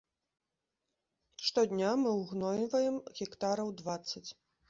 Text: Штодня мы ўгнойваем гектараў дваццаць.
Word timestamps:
Штодня 1.49 1.91
мы 2.05 2.09
ўгнойваем 2.21 2.95
гектараў 3.23 3.67
дваццаць. 3.83 4.27